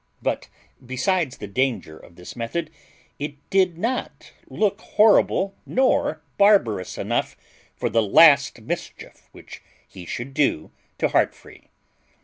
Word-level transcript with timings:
But, 0.19 0.49
besides 0.83 1.37
the 1.37 1.45
danger 1.45 1.95
of 1.95 2.15
this 2.15 2.35
method, 2.35 2.71
it 3.19 3.35
did 3.51 3.77
not 3.77 4.33
look 4.47 4.81
horrible 4.81 5.53
nor 5.63 6.23
barbarous 6.39 6.97
enough 6.97 7.37
for 7.75 7.87
the 7.87 8.01
last 8.01 8.61
mischief 8.61 9.29
which 9.31 9.61
he 9.87 10.07
should 10.07 10.33
do 10.33 10.71
to 10.97 11.09
Heartfree. 11.09 11.67